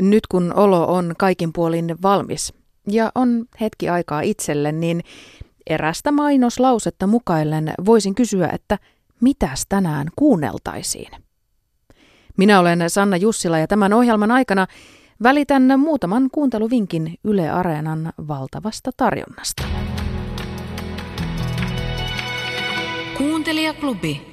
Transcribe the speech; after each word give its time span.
Nyt 0.00 0.26
kun 0.26 0.52
olo 0.54 0.86
on 0.94 1.14
kaikin 1.18 1.52
puolin 1.52 1.96
valmis 2.02 2.54
ja 2.90 3.12
on 3.14 3.44
hetki 3.60 3.88
aikaa 3.88 4.20
itselle, 4.20 4.72
niin 4.72 5.00
erästä 5.66 6.12
mainoslausetta 6.12 7.06
mukaillen 7.06 7.72
voisin 7.86 8.14
kysyä, 8.14 8.48
että 8.52 8.78
mitäs 9.20 9.64
tänään 9.68 10.08
kuunneltaisiin? 10.16 11.10
Minä 12.36 12.60
olen 12.60 12.90
Sanna 12.90 13.16
Jussila 13.16 13.58
ja 13.58 13.66
tämän 13.66 13.92
ohjelman 13.92 14.30
aikana 14.30 14.66
välitän 15.22 15.80
muutaman 15.80 16.28
kuunteluvinkin 16.32 17.14
Yle 17.24 17.50
Areenan 17.50 18.12
valtavasta 18.28 18.90
tarjonnasta. 18.96 19.62
Kuuntelijaklubi. 23.18 24.27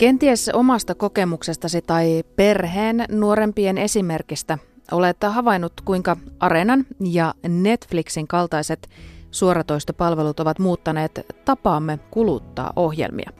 Kenties 0.00 0.50
omasta 0.54 0.94
kokemuksestasi 0.94 1.82
tai 1.82 2.22
perheen 2.36 3.04
nuorempien 3.10 3.78
esimerkistä 3.78 4.58
olet 4.92 5.16
havainnut, 5.28 5.72
kuinka 5.84 6.16
Arenan 6.40 6.86
ja 7.00 7.34
Netflixin 7.48 8.28
kaltaiset 8.28 8.88
suoratoistopalvelut 9.30 10.40
ovat 10.40 10.58
muuttaneet 10.58 11.26
tapaamme 11.44 11.98
kuluttaa 12.10 12.72
ohjelmia. 12.76 13.30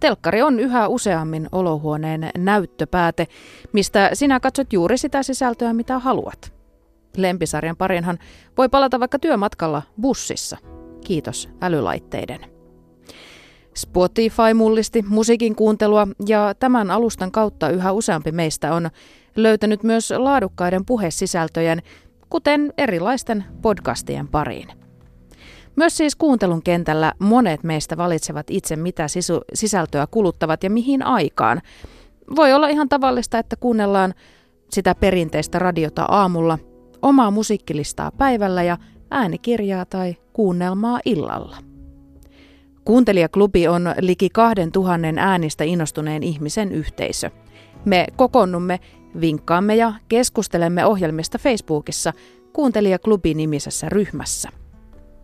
Telkkari 0.00 0.42
on 0.42 0.60
yhä 0.60 0.88
useammin 0.88 1.48
olohuoneen 1.52 2.30
näyttöpääte, 2.38 3.26
mistä 3.72 4.10
sinä 4.12 4.40
katsot 4.40 4.72
juuri 4.72 4.98
sitä 4.98 5.22
sisältöä, 5.22 5.72
mitä 5.72 5.98
haluat. 5.98 6.52
Lempisarjan 7.16 7.76
parinhan 7.76 8.18
voi 8.58 8.68
palata 8.68 9.00
vaikka 9.00 9.18
työmatkalla 9.18 9.82
bussissa. 10.00 10.56
Kiitos 11.04 11.48
älylaitteiden. 11.60 12.53
Spotify 13.76 14.54
mullisti 14.54 15.04
musiikin 15.08 15.54
kuuntelua 15.54 16.08
ja 16.26 16.54
tämän 16.58 16.90
alustan 16.90 17.32
kautta 17.32 17.68
yhä 17.68 17.92
useampi 17.92 18.32
meistä 18.32 18.74
on 18.74 18.90
löytänyt 19.36 19.82
myös 19.82 20.10
laadukkaiden 20.16 20.84
puhesisältöjen, 20.84 21.82
kuten 22.28 22.72
erilaisten 22.78 23.44
podcastien 23.62 24.28
pariin. 24.28 24.68
Myös 25.76 25.96
siis 25.96 26.16
kuuntelun 26.16 26.62
kentällä 26.62 27.12
monet 27.18 27.62
meistä 27.62 27.96
valitsevat 27.96 28.46
itse, 28.50 28.76
mitä 28.76 29.08
sisu- 29.08 29.44
sisältöä 29.54 30.06
kuluttavat 30.10 30.64
ja 30.64 30.70
mihin 30.70 31.02
aikaan. 31.02 31.62
Voi 32.36 32.52
olla 32.52 32.68
ihan 32.68 32.88
tavallista, 32.88 33.38
että 33.38 33.56
kuunnellaan 33.56 34.14
sitä 34.70 34.94
perinteistä 34.94 35.58
radiota 35.58 36.04
aamulla, 36.08 36.58
omaa 37.02 37.30
musiikkilistaa 37.30 38.10
päivällä 38.10 38.62
ja 38.62 38.78
äänikirjaa 39.10 39.84
tai 39.84 40.16
kuunnelmaa 40.32 41.00
illalla. 41.04 41.73
Kuuntelijaklubi 42.84 43.68
on 43.68 43.94
liki 44.00 44.28
kahden 44.30 44.72
tuhannen 44.72 45.18
äänistä 45.18 45.64
innostuneen 45.64 46.22
ihmisen 46.22 46.72
yhteisö. 46.72 47.30
Me 47.84 48.06
kokoonnumme, 48.16 48.80
vinkkaamme 49.20 49.76
ja 49.76 49.92
keskustelemme 50.08 50.84
ohjelmista 50.86 51.38
Facebookissa 51.38 52.12
Kuuntelijaklubi-nimisessä 52.52 53.88
ryhmässä. 53.88 54.48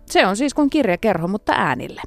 Se 0.07 0.27
on 0.27 0.37
siis 0.37 0.55
kuin 0.55 0.71
kirjakerho, 0.71 1.29
mutta 1.29 1.53
äänille. 1.57 2.03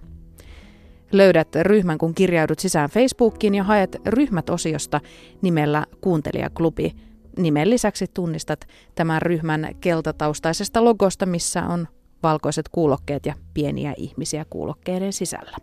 Löydät 1.12 1.56
ryhmän, 1.62 1.98
kun 1.98 2.16
kirjaudut 2.16 2.60
sisään 2.60 2.90
Facebookiin 2.90 3.56
ja 3.56 3.64
haet 3.64 4.02
ryhmät-osiosta 4.06 5.02
nimellä 5.42 5.86
Kuuntelijaklubi. 6.02 6.96
Nimen 7.38 7.70
lisäksi 7.70 8.06
tunnistat 8.14 8.68
tämän 8.96 9.22
ryhmän 9.22 9.68
keltataustaisesta 9.82 10.84
logosta, 10.84 11.26
missä 11.26 11.64
on 11.64 11.88
valkoiset 12.24 12.70
kuulokkeet 12.70 13.26
ja 13.26 13.34
pieniä 13.54 13.94
ihmisiä 13.98 14.46
kuulokkeiden 14.50 15.14
sisällä. 15.14 15.58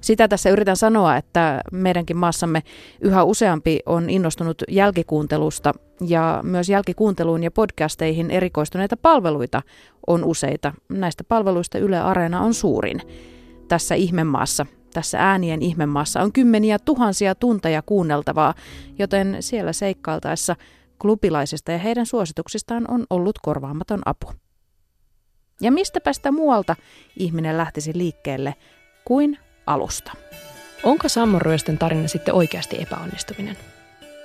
Sitä 0.00 0.28
tässä 0.28 0.50
yritän 0.50 0.76
sanoa, 0.76 1.16
että 1.16 1.60
meidänkin 1.72 2.16
maassamme 2.16 2.62
yhä 3.00 3.24
useampi 3.24 3.80
on 3.86 4.10
innostunut 4.10 4.62
jälkikuuntelusta 4.68 5.72
ja 6.00 6.40
myös 6.42 6.68
jälkikuunteluun 6.68 7.42
ja 7.42 7.50
podcasteihin 7.50 8.30
erikoistuneita 8.30 8.96
palveluita 8.96 9.62
on 10.06 10.24
useita. 10.24 10.72
Näistä 10.88 11.24
palveluista 11.24 11.78
Yle 11.78 11.98
Areena 11.98 12.40
on 12.40 12.54
suurin. 12.54 13.00
Tässä 13.68 13.94
ihmemaassa, 13.94 14.66
tässä 14.94 15.18
äänien 15.18 15.62
ihmemaassa 15.62 16.22
on 16.22 16.32
kymmeniä 16.32 16.78
tuhansia 16.78 17.34
tunteja 17.34 17.82
kuunneltavaa, 17.82 18.54
joten 18.98 19.36
siellä 19.40 19.72
seikkailtaessa 19.72 20.56
klubilaisista 20.98 21.72
ja 21.72 21.78
heidän 21.78 22.06
suosituksistaan 22.06 22.90
on 22.90 23.06
ollut 23.10 23.38
korvaamaton 23.42 24.00
apu. 24.04 24.32
Ja 25.60 25.72
mistäpä 25.72 26.12
sitä 26.12 26.32
muualta 26.32 26.76
ihminen 27.16 27.56
lähtisi 27.56 27.90
liikkeelle 27.94 28.54
kuin 29.04 29.38
alusta. 29.66 30.12
Onko 30.82 31.08
Sammon 31.08 31.42
ryöstön 31.42 31.78
tarina 31.78 32.08
sitten 32.08 32.34
oikeasti 32.34 32.82
epäonnistuminen? 32.82 33.56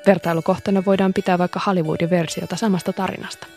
Vertailukohtana 0.08 0.84
voidaan 0.86 1.14
pitää 1.14 1.38
vaikka 1.38 1.62
Hollywoodin 1.66 2.10
versiota 2.10 2.56
samasta 2.56 2.94
tarinasta. 2.94 3.48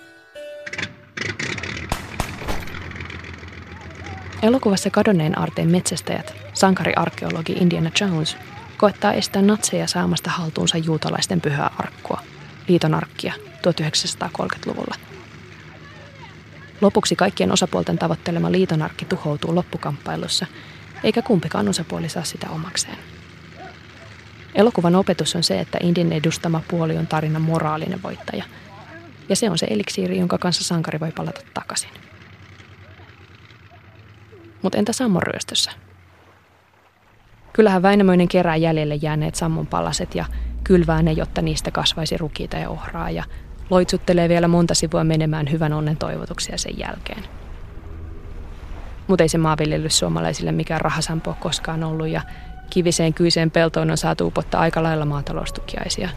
Elokuvassa 4.43 4.91
kadonneen 4.91 5.39
aarteen 5.39 5.71
metsästäjät, 5.71 6.35
sankariarkeologi 6.53 7.53
Indiana 7.53 7.91
Jones, 8.01 8.37
koettaa 8.77 9.13
estää 9.13 9.43
natseja 9.43 9.87
saamasta 9.87 10.31
haltuunsa 10.31 10.79
juutalaisten 10.79 11.41
pyhää 11.41 11.71
arkkua, 11.79 12.21
liiton 12.69 12.95
arkkia 12.95 13.33
1930-luvulla– 13.37 14.95
Lopuksi 16.81 17.17
kaikkien 17.17 17.53
osapuolten 17.53 17.99
tavoittelema 17.99 18.53
liitonarkki 18.53 19.05
tuhoutuu 19.05 19.55
loppukamppailussa, 19.55 20.47
eikä 21.05 21.23
kumpikaan 21.23 21.69
osapuoli 21.69 22.09
saa 22.09 22.25
sitä 22.25 22.51
omakseen. 22.51 22.99
Elokuvan 24.55 24.97
opetus 24.97 25.37
on 25.37 25.43
se, 25.43 25.61
että 25.61 25.79
Indin 25.83 26.13
edustama 26.13 26.63
puoli 26.69 26.97
on 26.97 27.07
tarinan 27.07 27.43
moraalinen 27.43 28.03
voittaja. 28.03 28.45
Ja 29.29 29.37
se 29.37 29.51
on 29.51 29.59
se 29.59 29.67
eliksiiri, 29.71 30.19
jonka 30.19 30.39
kanssa 30.39 30.65
sankari 30.65 31.01
voi 31.01 31.13
palata 31.13 31.41
takaisin. 31.55 31.91
Mutta 34.63 34.79
entä 34.79 34.93
Sammon 34.93 35.23
ryöstössä? 35.23 35.71
Kyllähän 37.53 37.83
Väinämöinen 37.83 38.29
kerää 38.29 38.57
jäljelle 38.57 38.95
jääneet 38.95 39.35
Sammon 39.35 39.67
palaset 39.67 40.15
ja 40.15 40.25
kylvää 40.65 41.03
ne, 41.03 41.13
jotta 41.13 41.43
niistä 41.43 41.71
kasvaisi 41.71 42.17
rukiita 42.17 42.57
ja 42.57 42.71
ohraa 42.71 43.11
ja 43.11 43.25
loitsuttelee 43.71 44.29
vielä 44.29 44.49
monta 44.49 44.75
sivua 44.75 45.05
menemään 45.05 45.51
hyvän 45.51 45.73
onnen 45.73 45.97
toivotuksia 45.97 46.59
sen 46.59 46.79
jälkeen. 46.79 47.23
Mutta 49.07 49.25
ei 49.25 49.29
se 49.29 49.39
maanviljelys 49.39 49.99
suomalaisille 49.99 50.53
mikään 50.53 50.81
rahasampo 50.81 51.37
koskaan 51.41 51.85
ollut 51.85 52.09
ja 52.09 52.21
kiviseen 52.71 53.15
kyiseen 53.15 53.51
peltoon 53.51 53.91
on 53.91 53.97
saatu 53.97 54.27
upottaa 54.27 54.61
aika 54.61 54.83
lailla 54.83 55.05
maataloustukiaisia. 55.05 56.09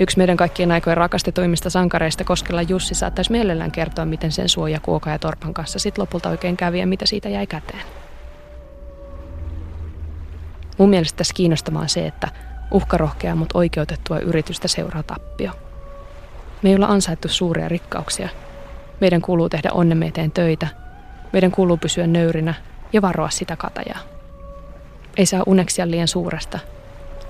Yksi 0.00 0.18
meidän 0.18 0.36
kaikkien 0.36 0.72
aikojen 0.72 0.96
rakastetuimmista 0.96 1.70
sankareista 1.70 2.24
Koskella 2.24 2.62
Jussi 2.62 2.94
saattaisi 2.94 3.32
mielellään 3.32 3.70
kertoa, 3.70 4.04
miten 4.04 4.32
sen 4.32 4.48
suoja 4.48 4.80
Kuoka 4.80 5.10
ja 5.10 5.18
Torpan 5.18 5.54
kanssa 5.54 5.78
sit 5.78 5.98
lopulta 5.98 6.28
oikein 6.28 6.56
kävi 6.56 6.80
ja 6.80 6.86
mitä 6.86 7.06
siitä 7.06 7.28
jäi 7.28 7.46
käteen. 7.46 7.82
Mun 10.78 10.90
mielestä 10.90 11.16
tässä 11.16 11.34
kiinnostavaa 11.34 11.82
on 11.82 11.88
se, 11.88 12.06
että 12.06 12.28
uhkarohkea, 12.70 13.34
mutta 13.34 13.58
oikeutettua 13.58 14.18
yritystä 14.18 14.68
seuraa 14.68 15.02
tappio– 15.02 15.52
me 16.62 16.68
ei 16.68 16.74
olla 16.74 16.86
ansaittu 16.86 17.28
suuria 17.28 17.68
rikkauksia. 17.68 18.28
Meidän 19.00 19.22
kuuluu 19.22 19.48
tehdä 19.48 19.68
onnemme 19.72 20.06
eteen 20.06 20.30
töitä. 20.30 20.68
Meidän 21.32 21.50
kuuluu 21.50 21.76
pysyä 21.76 22.06
nöyrinä 22.06 22.54
ja 22.92 23.02
varoa 23.02 23.30
sitä 23.30 23.56
katajaa. 23.56 23.98
Ei 25.16 25.26
saa 25.26 25.42
uneksia 25.46 25.90
liian 25.90 26.08
suuresta. 26.08 26.58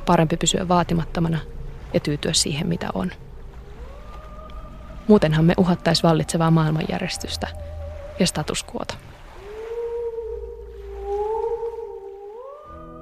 Parempi 0.07 0.37
pysyä 0.37 0.69
vaatimattomana 0.69 1.39
ja 1.95 2.01
tyytyä 2.01 2.33
siihen, 2.33 2.67
mitä 2.69 2.89
on. 2.95 3.11
Muutenhan 5.09 5.45
me 5.45 5.55
uhattaisi 5.57 6.03
vallitsevaa 6.03 6.51
maailmanjärjestystä 6.51 7.47
ja 8.19 8.27
status 8.27 8.65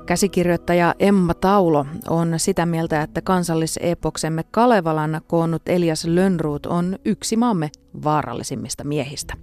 Käsikirjoittaja 0.08 0.94
Emma 0.98 1.34
Taulo 1.34 1.86
on 2.08 2.34
sitä 2.36 2.66
mieltä, 2.66 3.02
että 3.02 3.20
kansallisepoksemme 3.22 4.42
Kalevalan 4.50 5.20
koonnut 5.26 5.62
Elias 5.66 6.04
Lönnruut 6.04 6.66
on 6.66 6.96
yksi 7.04 7.36
maamme 7.36 7.70
vaarallisimmista 8.04 8.84
miehistä. 8.84 9.34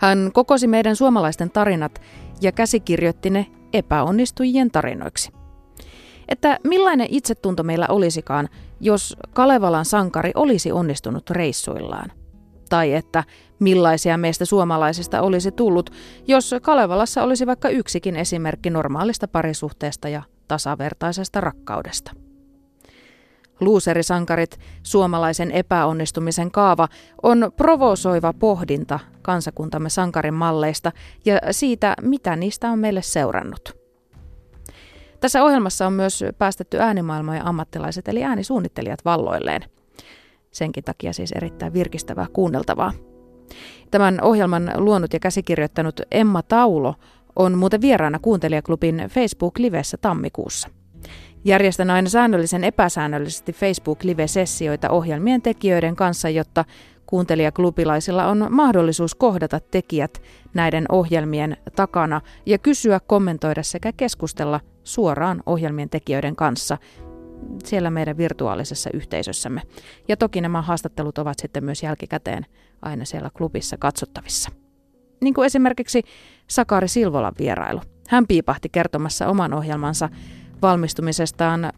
Hän 0.00 0.30
kokosi 0.34 0.66
meidän 0.66 0.96
suomalaisten 0.96 1.50
tarinat 1.50 2.00
ja 2.40 2.52
käsikirjoitti 2.52 3.30
ne 3.30 3.46
epäonnistujien 3.72 4.70
tarinoiksi. 4.70 5.32
Että 6.28 6.58
millainen 6.64 7.08
itsetunto 7.10 7.62
meillä 7.62 7.86
olisikaan, 7.88 8.48
jos 8.80 9.16
Kalevalan 9.32 9.84
sankari 9.84 10.30
olisi 10.34 10.72
onnistunut 10.72 11.30
reissuillaan 11.30 12.12
tai 12.70 12.94
että 12.94 13.24
millaisia 13.58 14.18
meistä 14.18 14.44
suomalaisista 14.44 15.22
olisi 15.22 15.52
tullut, 15.52 15.90
jos 16.26 16.54
Kalevalassa 16.62 17.22
olisi 17.22 17.46
vaikka 17.46 17.68
yksikin 17.68 18.16
esimerkki 18.16 18.70
normaalista 18.70 19.28
parisuhteesta 19.28 20.08
ja 20.08 20.22
tasavertaisesta 20.48 21.40
rakkaudesta. 21.40 22.12
Luuserisankarit, 23.60 24.58
suomalaisen 24.82 25.50
epäonnistumisen 25.50 26.50
kaava, 26.50 26.88
on 27.22 27.52
provosoiva 27.56 28.32
pohdinta 28.32 28.98
kansakuntamme 29.22 29.88
sankarin 29.88 30.34
malleista 30.34 30.92
ja 31.24 31.38
siitä, 31.50 31.94
mitä 32.02 32.36
niistä 32.36 32.70
on 32.70 32.78
meille 32.78 33.02
seurannut. 33.02 33.80
Tässä 35.20 35.44
ohjelmassa 35.44 35.86
on 35.86 35.92
myös 35.92 36.24
päästetty 36.38 36.78
äänimaailmojen 36.78 37.46
ammattilaiset 37.46 38.08
eli 38.08 38.24
äänisuunnittelijat 38.24 39.04
valloilleen. 39.04 39.64
Senkin 40.52 40.84
takia 40.84 41.12
siis 41.12 41.32
erittäin 41.32 41.72
virkistävää 41.72 42.26
kuunneltavaa. 42.32 42.92
Tämän 43.90 44.18
ohjelman 44.22 44.72
luonut 44.76 45.12
ja 45.12 45.18
käsikirjoittanut 45.18 46.00
Emma 46.10 46.42
Taulo 46.42 46.94
on 47.36 47.58
muuten 47.58 47.80
vieraana 47.80 48.18
kuuntelijaklubin 48.18 49.04
Facebook-livessä 49.08 49.96
tammikuussa. 49.96 50.68
Järjestän 51.44 51.90
aina 51.90 52.08
säännöllisen 52.08 52.64
epäsäännöllisesti 52.64 53.52
Facebook-live-sessioita 53.52 54.90
ohjelmien 54.90 55.42
tekijöiden 55.42 55.96
kanssa, 55.96 56.28
jotta 56.28 56.64
kuuntelijaklubilaisilla 57.06 58.26
on 58.26 58.46
mahdollisuus 58.50 59.14
kohdata 59.14 59.60
tekijät 59.60 60.22
näiden 60.54 60.84
ohjelmien 60.88 61.56
takana 61.76 62.20
ja 62.46 62.58
kysyä, 62.58 63.00
kommentoida 63.06 63.62
sekä 63.62 63.92
keskustella 63.92 64.60
suoraan 64.84 65.42
ohjelmien 65.46 65.90
tekijöiden 65.90 66.36
kanssa 66.36 66.78
siellä 67.64 67.90
meidän 67.90 68.16
virtuaalisessa 68.16 68.90
yhteisössämme. 68.94 69.62
Ja 70.08 70.16
toki 70.16 70.40
nämä 70.40 70.62
haastattelut 70.62 71.18
ovat 71.18 71.38
sitten 71.38 71.64
myös 71.64 71.82
jälkikäteen 71.82 72.46
aina 72.82 73.04
siellä 73.04 73.30
klubissa 73.36 73.76
katsottavissa. 73.76 74.50
Niin 75.20 75.34
kuin 75.34 75.46
esimerkiksi 75.46 76.02
Sakari 76.46 76.88
Silvolan 76.88 77.34
vierailu. 77.38 77.80
Hän 78.08 78.26
piipahti 78.26 78.68
kertomassa 78.68 79.28
oman 79.28 79.54
ohjelmansa 79.54 80.08
valmistumisestaan 80.62 81.72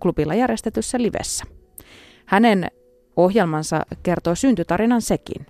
klubilla 0.00 0.34
järjestetyssä 0.34 1.02
livessä. 1.02 1.44
Hänen 2.26 2.66
ohjelmansa 3.16 3.80
kertoo 4.02 4.34
syntytarinan 4.34 5.02
sekin. 5.02 5.46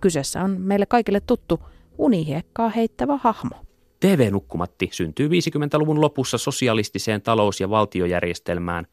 Kyseessä 0.00 0.42
on 0.42 0.60
meille 0.60 0.86
kaikille 0.86 1.20
tuttu 1.20 1.60
unihiekkaa 1.98 2.68
heittävä 2.68 3.18
hahmo. 3.22 3.56
TV-nukkumatti 4.00 4.88
syntyy 4.92 5.28
50-luvun 5.28 6.00
lopussa 6.00 6.38
sosialistiseen 6.38 7.22
talous- 7.22 7.60
ja 7.60 7.70
valtiojärjestelmään, 7.70 8.86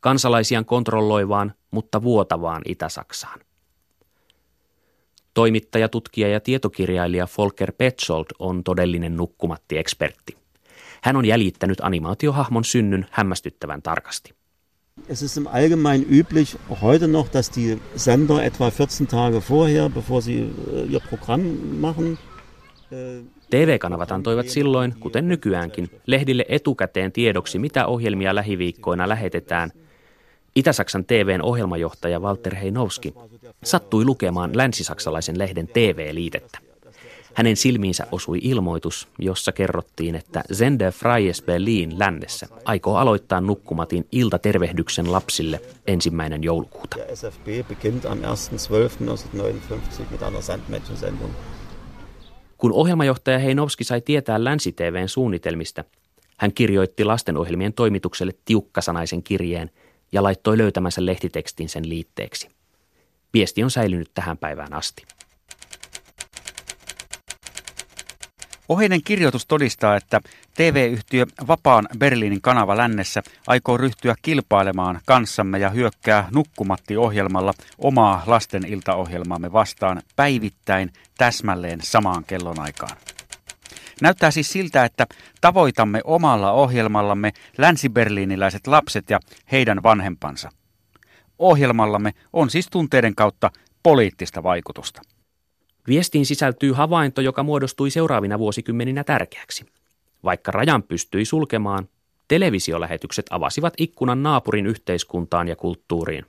kansalaisiaan 0.00 0.64
kontrolloivaan, 0.64 1.54
mutta 1.70 2.02
vuotavaan 2.02 2.62
Itä-Saksaan. 2.64 3.40
Toimittaja, 5.34 5.88
tutkija 5.88 6.28
ja 6.28 6.40
tietokirjailija 6.40 7.28
Volker 7.38 7.72
Petzold 7.78 8.26
on 8.38 8.64
todellinen 8.64 9.16
nukkumatti-ekspertti. 9.16 10.36
Hän 11.02 11.16
on 11.16 11.24
jäljittänyt 11.24 11.78
animaatiohahmon 11.80 12.64
synnyn 12.64 13.06
hämmästyttävän 13.10 13.82
tarkasti. 13.82 14.34
Es 15.08 15.22
ist 15.22 15.36
im 15.36 15.46
Allgemeinen 15.46 16.06
üblich 16.10 16.56
heute 16.82 17.08
noch, 17.08 17.28
dass 17.32 17.56
die 17.56 17.78
Sender 17.96 18.42
etwa 18.42 18.70
14 18.70 19.06
Tage 19.06 19.40
vorher, 19.50 19.88
bevor 19.88 20.22
sie 20.22 20.40
äh, 20.42 20.92
ihr 20.92 21.00
Programm 21.00 21.42
machen, 21.80 22.18
äh, 22.92 23.24
TV-kanavat 23.50 24.12
antoivat 24.12 24.48
silloin, 24.48 24.94
kuten 25.00 25.28
nykyäänkin, 25.28 25.90
lehdille 26.06 26.44
etukäteen 26.48 27.12
tiedoksi, 27.12 27.58
mitä 27.58 27.86
ohjelmia 27.86 28.34
lähiviikkoina 28.34 29.08
lähetetään. 29.08 29.70
Itä-Saksan 30.56 31.04
TVn 31.04 31.42
ohjelmajohtaja 31.42 32.20
Walter 32.20 32.54
Heinowski 32.54 33.14
sattui 33.64 34.04
lukemaan 34.04 34.56
länsisaksalaisen 34.56 35.38
lehden 35.38 35.68
TV-liitettä. 35.68 36.58
Hänen 37.34 37.56
silmiinsä 37.56 38.06
osui 38.12 38.38
ilmoitus, 38.42 39.08
jossa 39.18 39.52
kerrottiin, 39.52 40.14
että 40.14 40.42
Sender 40.52 40.92
Freies 40.92 41.42
Berlin 41.42 41.98
lännessä 41.98 42.46
aikoo 42.64 42.96
aloittaa 42.96 43.40
nukkumatin 43.40 44.06
iltatervehdyksen 44.12 45.12
lapsille 45.12 45.60
ensimmäinen 45.86 46.44
joulukuuta. 46.44 46.96
SFB 47.14 47.68
beginnt 47.68 48.04
am 48.04 48.18
1.12.1959 48.18 48.24
mit 50.10 50.22
einer 50.22 50.42
Sandmädchensendung. 50.42 51.32
Kun 52.58 52.72
ohjelmajohtaja 52.72 53.38
Heinovski 53.38 53.84
sai 53.84 54.00
tietää 54.00 54.44
Länsi-TVn 54.44 55.08
suunnitelmista, 55.08 55.84
hän 56.36 56.52
kirjoitti 56.52 57.04
lastenohjelmien 57.04 57.72
toimitukselle 57.72 58.32
tiukkasanaisen 58.44 59.22
kirjeen 59.22 59.70
ja 60.12 60.22
laittoi 60.22 60.58
löytämänsä 60.58 61.06
lehtitekstin 61.06 61.68
sen 61.68 61.88
liitteeksi. 61.88 62.48
Viesti 63.34 63.64
on 63.64 63.70
säilynyt 63.70 64.10
tähän 64.14 64.38
päivään 64.38 64.72
asti. 64.72 65.02
Oheinen 68.68 69.02
kirjoitus 69.04 69.46
todistaa, 69.46 69.96
että 69.96 70.20
TV-yhtiö 70.54 71.26
Vapaan 71.48 71.88
Berliinin 71.98 72.40
kanava 72.42 72.76
lännessä 72.76 73.22
aikoo 73.46 73.76
ryhtyä 73.76 74.14
kilpailemaan 74.22 75.00
kanssamme 75.06 75.58
ja 75.58 75.70
hyökkää 75.70 76.28
Nukkumatti-ohjelmalla 76.34 77.54
omaa 77.78 78.22
lasten 78.26 78.66
iltaohjelmaamme 78.66 79.52
vastaan 79.52 80.02
päivittäin 80.16 80.92
täsmälleen 81.18 81.78
samaan 81.82 82.24
kellonaikaan. 82.24 82.96
Näyttää 84.00 84.30
siis 84.30 84.52
siltä, 84.52 84.84
että 84.84 85.06
tavoitamme 85.40 86.00
omalla 86.04 86.52
ohjelmallamme 86.52 87.32
länsiberliiniläiset 87.58 88.66
lapset 88.66 89.10
ja 89.10 89.20
heidän 89.52 89.82
vanhempansa. 89.82 90.50
Ohjelmallamme 91.38 92.14
on 92.32 92.50
siis 92.50 92.68
tunteiden 92.68 93.14
kautta 93.14 93.50
poliittista 93.82 94.42
vaikutusta. 94.42 95.02
Viestiin 95.88 96.26
sisältyy 96.26 96.72
havainto, 96.72 97.20
joka 97.20 97.42
muodostui 97.42 97.90
seuraavina 97.90 98.38
vuosikymmeninä 98.38 99.04
tärkeäksi. 99.04 99.66
Vaikka 100.24 100.52
rajan 100.52 100.82
pystyi 100.82 101.24
sulkemaan, 101.24 101.88
televisiolähetykset 102.28 103.26
avasivat 103.30 103.74
ikkunan 103.78 104.22
naapurin 104.22 104.66
yhteiskuntaan 104.66 105.48
ja 105.48 105.56
kulttuuriin. 105.56 106.26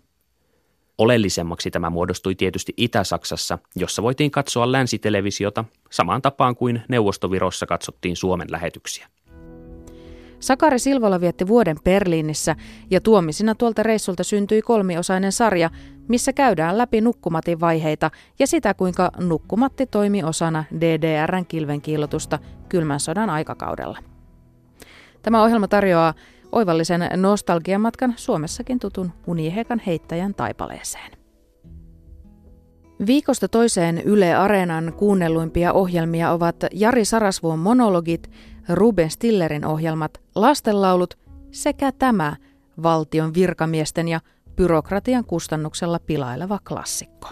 Oleellisemmaksi 1.02 1.72
tämä 1.72 1.90
muodostui 1.90 2.36
tietysti 2.36 2.74
Itä-Saksassa, 2.78 3.58
jossa 3.76 4.04
voitiin 4.04 4.32
katsoa 4.32 4.72
länsitelevisiota 4.72 5.66
samaan 5.92 6.22
tapaan 6.22 6.56
kuin 6.56 6.82
Neuvostovirossa 6.90 7.66
katsottiin 7.66 8.16
Suomen 8.16 8.48
lähetyksiä. 8.52 9.08
Sakari 10.40 10.80
Silvola 10.80 11.22
vietti 11.22 11.48
vuoden 11.48 11.78
Berliinissä 11.84 12.56
ja 12.90 13.02
tuomisina 13.02 13.56
tuolta 13.56 13.84
reissulta 13.84 14.24
syntyi 14.24 14.62
kolmiosainen 14.62 15.32
sarja, 15.32 15.70
missä 16.08 16.34
käydään 16.34 16.78
läpi 16.78 17.02
nukkumatin 17.02 17.60
vaiheita 17.60 18.12
ja 18.40 18.48
sitä, 18.48 18.74
kuinka 18.74 19.12
nukkumatti 19.20 19.86
toimi 19.86 20.24
osana 20.24 20.64
DDRn 20.80 21.46
kilvenkiilotusta 21.46 22.40
kylmän 22.70 23.00
sodan 23.00 23.30
aikakaudella. 23.30 23.98
Tämä 25.22 25.44
ohjelma 25.44 25.68
tarjoaa 25.68 26.14
oivallisen 26.52 27.10
nostalgiamatkan 27.16 28.14
Suomessakin 28.18 28.80
tutun 28.80 29.12
Unihekan 29.28 29.82
heittäjän 29.86 30.34
taipaleeseen. 30.34 31.12
Viikosta 33.06 33.48
toiseen 33.48 34.02
Yle 34.06 34.36
Areenan 34.36 34.94
kuunnelluimpia 34.98 35.74
ohjelmia 35.74 36.32
ovat 36.32 36.56
Jari 36.74 37.06
Sarasvuon 37.06 37.60
monologit, 37.60 38.32
Ruben 38.70 39.10
Stillerin 39.10 39.66
ohjelmat, 39.66 40.22
lastenlaulut 40.36 41.18
sekä 41.52 41.92
tämä 41.92 42.36
valtion 42.84 43.34
virkamiesten 43.34 44.08
ja 44.08 44.20
byrokratian 44.56 45.26
kustannuksella 45.26 46.00
pilaileva 46.00 46.60
klassikko. 46.68 47.28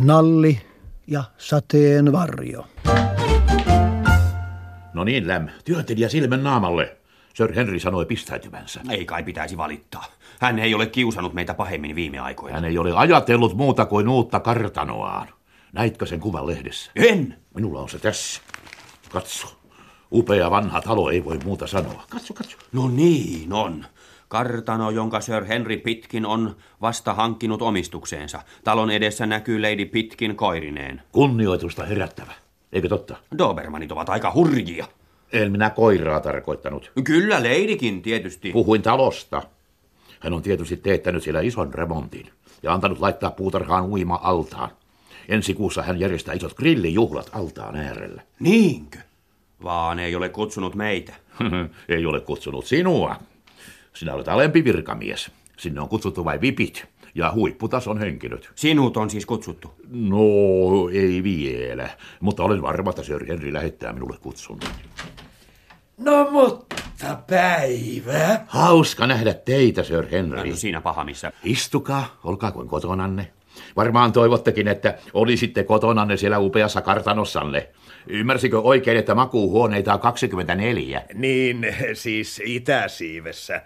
Knalli 0.00 0.60
ja 1.06 1.24
sateen 1.38 2.12
varjo. 2.12 2.66
No 4.94 5.04
niin, 5.04 5.28
Läm, 5.28 5.48
työtelijä 5.64 6.08
silmän 6.08 6.42
naamalle. 6.42 6.96
Sir 7.34 7.54
Henry 7.54 7.80
sanoi 7.80 8.06
pistäytyvänsä. 8.06 8.80
Ei 8.90 9.04
kai 9.04 9.22
pitäisi 9.22 9.56
valittaa. 9.56 10.04
Hän 10.40 10.58
ei 10.58 10.74
ole 10.74 10.86
kiusannut 10.86 11.34
meitä 11.34 11.54
pahemmin 11.54 11.96
viime 11.96 12.18
aikoina. 12.18 12.54
Hän 12.54 12.64
ei 12.64 12.78
ole 12.78 12.92
ajatellut 12.96 13.56
muuta 13.56 13.86
kuin 13.86 14.08
uutta 14.08 14.40
kartanoaan. 14.40 15.28
Näitkö 15.72 16.06
sen 16.06 16.20
kuvan 16.20 16.46
lehdessä? 16.46 16.90
En. 16.96 17.36
Minulla 17.54 17.80
on 17.80 17.88
se 17.88 17.98
tässä. 17.98 18.40
Katso. 19.10 19.56
Upea 20.12 20.50
vanha 20.50 20.80
talo 20.80 21.10
ei 21.10 21.24
voi 21.24 21.38
muuta 21.44 21.66
sanoa. 21.66 22.04
Katso, 22.10 22.34
katso. 22.34 22.56
No 22.72 22.88
niin 22.88 23.52
on. 23.52 23.86
Kartano, 24.30 24.90
jonka 24.90 25.20
Sir 25.20 25.44
Henry 25.44 25.76
Pitkin 25.76 26.26
on 26.26 26.56
vasta 26.80 27.14
hankkinut 27.14 27.62
omistukseensa. 27.62 28.42
Talon 28.64 28.90
edessä 28.90 29.26
näkyy 29.26 29.62
Lady 29.62 29.86
Pitkin 29.86 30.36
koirineen. 30.36 31.02
Kunnioitusta 31.12 31.84
herättävä. 31.84 32.32
Eikö 32.72 32.88
totta? 32.88 33.16
Dobermanit 33.38 33.92
ovat 33.92 34.08
aika 34.08 34.32
hurjia. 34.34 34.86
En 35.32 35.52
minä 35.52 35.70
koiraa 35.70 36.20
tarkoittanut. 36.20 36.92
Kyllä, 37.04 37.42
leidikin 37.42 38.02
tietysti. 38.02 38.52
Puhuin 38.52 38.82
talosta. 38.82 39.42
Hän 40.20 40.32
on 40.32 40.42
tietysti 40.42 40.76
teettänyt 40.76 41.22
siellä 41.22 41.40
ison 41.40 41.74
remontin 41.74 42.30
ja 42.62 42.72
antanut 42.72 43.00
laittaa 43.00 43.30
puutarhaan 43.30 43.84
uima 43.84 44.20
altaan. 44.22 44.70
Ensi 45.28 45.54
kuussa 45.54 45.82
hän 45.82 46.00
järjestää 46.00 46.34
isot 46.34 46.54
grillijuhlat 46.54 47.30
altaan 47.32 47.76
äärellä. 47.76 48.22
Niinkö? 48.40 48.98
Vaan 49.62 49.98
ei 49.98 50.14
ole 50.14 50.28
kutsunut 50.28 50.74
meitä. 50.74 51.14
ei 51.88 52.06
ole 52.06 52.20
kutsunut 52.20 52.66
sinua. 52.66 53.16
Sinä 53.94 54.14
olet 54.14 54.28
alempi 54.28 54.64
virkamies. 54.64 55.30
Sinne 55.58 55.80
on 55.80 55.88
kutsuttu 55.88 56.24
vain 56.24 56.40
vipit 56.40 56.86
ja 57.14 57.32
huipputason 57.32 57.98
henkilöt. 57.98 58.50
Sinut 58.54 58.96
on 58.96 59.10
siis 59.10 59.26
kutsuttu? 59.26 59.74
No, 59.90 60.18
ei 60.92 61.22
vielä, 61.22 61.90
mutta 62.20 62.42
olen 62.42 62.62
varma, 62.62 62.90
että 62.90 63.02
Sir 63.02 63.26
Henry 63.26 63.52
lähettää 63.52 63.92
minulle 63.92 64.16
kutsun. 64.20 64.60
No 65.98 66.30
mutta 66.30 67.16
päivä. 67.30 68.40
Hauska 68.46 69.06
nähdä 69.06 69.34
teitä, 69.34 69.82
Sir 69.82 70.06
Henry. 70.10 70.50
No, 70.50 70.56
siinä 70.56 70.80
paha 70.80 71.04
missä. 71.04 71.32
Istukaa, 71.44 72.20
olkaa 72.24 72.52
kuin 72.52 72.68
kotonanne. 72.68 73.32
Varmaan 73.76 74.12
toivottekin, 74.12 74.68
että 74.68 74.94
olisitte 75.14 75.64
kotonanne 75.64 76.16
siellä 76.16 76.38
upeassa 76.38 76.80
kartanossanne. 76.80 77.68
Ymmärsikö 78.06 78.58
oikein, 78.60 78.98
että 78.98 79.14
makuuhuoneita 79.14 79.94
on 79.94 80.00
24? 80.00 81.02
Niin, 81.14 81.66
siis 81.94 82.42
itäsiivessä. 82.44 83.62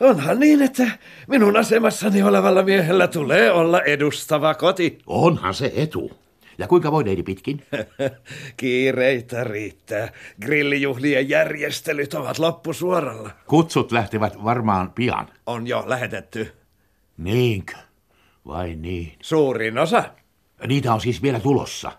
Onhan 0.00 0.40
niin, 0.40 0.62
että 0.62 0.90
minun 1.26 1.56
asemassani 1.56 2.22
olevalla 2.22 2.62
miehellä 2.62 3.08
tulee 3.08 3.50
olla 3.50 3.82
edustava 3.82 4.54
koti. 4.54 4.98
Onhan 5.06 5.54
se 5.54 5.72
etu. 5.76 6.10
Ja 6.58 6.68
kuinka 6.68 6.92
voi 6.92 7.04
neidi 7.04 7.22
pitkin? 7.22 7.62
Kiireitä 8.56 9.44
riittää. 9.44 10.08
Grillijuhlien 10.42 11.28
järjestelyt 11.28 12.14
ovat 12.14 12.38
loppusuoralla. 12.38 13.30
Kutsut 13.46 13.92
lähtevät 13.92 14.44
varmaan 14.44 14.90
pian. 14.90 15.28
On 15.46 15.66
jo 15.66 15.84
lähetetty. 15.86 16.52
Niinkö? 17.16 17.87
Vai 18.48 18.74
niin? 18.74 19.12
Suurin 19.22 19.78
osa. 19.78 20.04
Niitä 20.66 20.94
on 20.94 21.00
siis 21.00 21.22
vielä 21.22 21.40
tulossa. 21.40 21.92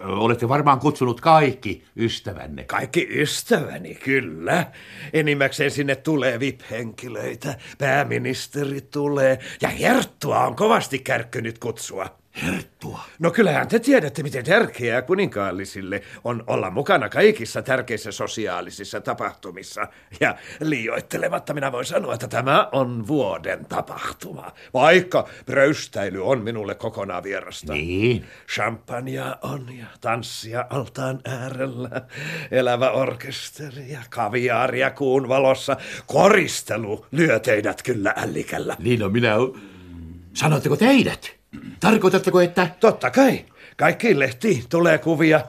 Olette 0.00 0.48
varmaan 0.48 0.80
kutsunut 0.80 1.20
kaikki 1.20 1.84
ystävänne. 1.96 2.64
Kaikki 2.64 3.08
ystäväni, 3.10 3.94
kyllä. 3.94 4.66
Enimmäkseen 5.12 5.70
sinne 5.70 5.96
tulee 5.96 6.40
VIP-henkilöitä. 6.40 7.58
Pääministeri 7.78 8.80
tulee. 8.80 9.38
Ja 9.62 9.68
Herttua 9.68 10.46
on 10.46 10.56
kovasti 10.56 10.98
kärkkynyt 10.98 11.58
kutsua. 11.58 12.06
Herttua? 12.42 12.95
No 13.18 13.30
kyllähän 13.30 13.68
te 13.68 13.78
tiedätte, 13.78 14.22
miten 14.22 14.44
tärkeää 14.44 15.02
kuninkaallisille 15.02 16.02
on 16.24 16.44
olla 16.46 16.70
mukana 16.70 17.08
kaikissa 17.08 17.62
tärkeissä 17.62 18.12
sosiaalisissa 18.12 19.00
tapahtumissa. 19.00 19.86
Ja 20.20 20.36
liioittelematta 20.60 21.54
minä 21.54 21.72
voin 21.72 21.84
sanoa, 21.84 22.14
että 22.14 22.28
tämä 22.28 22.68
on 22.72 23.06
vuoden 23.06 23.66
tapahtuma. 23.66 24.52
Vaikka 24.74 25.28
pröystäily 25.46 26.26
on 26.26 26.42
minulle 26.42 26.74
kokonaan 26.74 27.22
vierasta. 27.22 27.72
Niin. 27.72 28.24
Champagnea 28.54 29.36
on 29.42 29.78
ja 29.78 29.86
tanssia 30.00 30.66
altaan 30.70 31.20
äärellä. 31.24 32.02
Elävä 32.50 32.90
orkesteri 32.90 33.92
ja 33.92 34.00
kaviaaria 34.10 34.90
kuun 34.90 35.28
valossa. 35.28 35.76
Koristelu 36.06 37.06
lyö 37.10 37.40
teidät 37.40 37.82
kyllä 37.82 38.14
ällikällä. 38.16 38.76
Niin 38.78 39.00
no 39.00 39.08
minä... 39.08 39.34
Sanoitteko 40.34 40.76
teidät? 40.76 41.35
Tarkoitatteko, 41.80 42.40
että... 42.40 42.68
Totta 42.80 43.10
kai. 43.10 43.44
Kaikkiin 43.76 44.18
lehtiin 44.18 44.64
tulee 44.68 44.98
kuvia. 44.98 45.40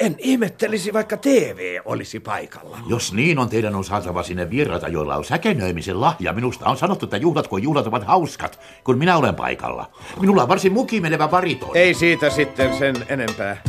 En 0.00 0.16
ihmettelisi, 0.18 0.92
vaikka 0.92 1.16
TV 1.16 1.80
olisi 1.84 2.20
paikalla. 2.20 2.78
Jos 2.88 3.12
niin 3.12 3.38
on, 3.38 3.48
teidän 3.48 3.74
on 3.74 3.84
saatava 3.84 4.22
sinne 4.22 4.50
vieraita, 4.50 4.88
joilla 4.88 5.16
on 5.16 5.24
säkenöimisen 5.24 6.00
lahja. 6.00 6.32
Minusta 6.32 6.66
on 6.66 6.76
sanottu, 6.76 7.06
että 7.06 7.16
juhlat 7.16 7.48
kuin 7.48 7.62
juhlat 7.62 7.86
ovat 7.86 8.04
hauskat, 8.04 8.60
kun 8.84 8.98
minä 8.98 9.16
olen 9.16 9.34
paikalla. 9.34 9.90
Minulla 10.20 10.42
on 10.42 10.48
varsin 10.48 10.72
mukimenevä 10.72 11.28
bariton. 11.28 11.70
Ei 11.74 11.94
siitä 11.94 12.30
sitten 12.30 12.78
sen 12.78 12.96
enempää. 13.08 13.62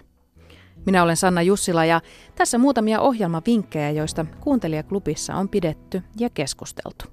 Minä 0.85 1.03
olen 1.03 1.17
Sanna 1.17 1.41
Jussila 1.41 1.85
ja 1.85 2.01
tässä 2.35 2.57
muutamia 2.57 3.01
ohjelmavinkkejä, 3.01 3.89
joista 3.89 4.25
kuuntelijaklubissa 4.39 5.35
on 5.35 5.49
pidetty 5.49 6.01
ja 6.19 6.29
keskusteltu. 6.29 7.05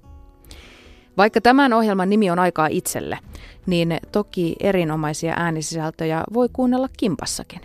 Vaikka 1.16 1.40
tämän 1.40 1.72
ohjelman 1.72 2.10
nimi 2.10 2.30
on 2.30 2.38
aikaa 2.38 2.66
itselle, 2.66 3.18
niin 3.66 3.98
toki 4.12 4.56
erinomaisia 4.60 5.34
äänisisältöjä 5.36 6.24
voi 6.34 6.48
kuunnella 6.52 6.88
kimpassakin. 6.96 7.60